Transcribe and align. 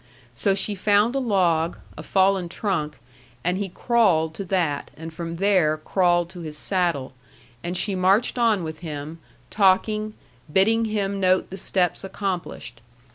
So 0.33 0.55
she 0.55 0.73
found 0.73 1.13
a 1.13 1.19
log, 1.19 1.77
a 1.95 2.01
fallen 2.01 2.49
trunk, 2.49 2.97
and 3.43 3.59
he 3.59 3.69
crawled 3.69 4.33
to 4.33 4.43
that, 4.45 4.89
and 4.97 5.13
from 5.13 5.35
there 5.35 5.77
crawled 5.77 6.27
to 6.31 6.39
his 6.39 6.57
saddle, 6.57 7.13
and 7.63 7.77
she 7.77 7.93
marched 7.93 8.39
on 8.39 8.63
with 8.63 8.79
him, 8.79 9.19
talking, 9.51 10.15
bidding 10.51 10.85
him 10.85 11.19
note 11.19 11.51
the 11.51 11.55
steps 11.59 12.03
accomplished. 12.03 12.81